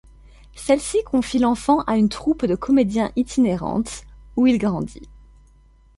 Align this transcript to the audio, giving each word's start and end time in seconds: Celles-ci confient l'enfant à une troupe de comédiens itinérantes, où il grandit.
Celles-ci 0.55 1.03
confient 1.03 1.37
l'enfant 1.37 1.81
à 1.81 1.95
une 1.95 2.09
troupe 2.09 2.47
de 2.47 2.55
comédiens 2.55 3.11
itinérantes, 3.15 4.03
où 4.35 4.47
il 4.47 4.57
grandit. 4.57 5.07